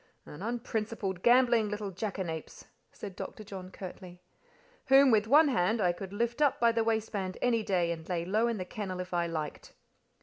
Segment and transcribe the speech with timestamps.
[0.25, 3.43] "An unprincipled, gambling little jackanapes!" said Dr.
[3.43, 4.19] John curtly,
[4.87, 8.25] "whom, with one hand, I could lift up by the waistband any day, and lay
[8.25, 9.73] low in the kennel if I liked."